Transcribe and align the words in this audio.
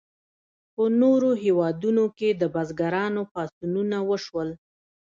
په 0.73 0.83
نورو 1.01 1.29
هیوادونو 1.43 2.03
کې 2.17 2.29
د 2.41 2.43
بزګرانو 2.53 3.21
پاڅونونه 3.33 3.97
وشول. 4.09 4.49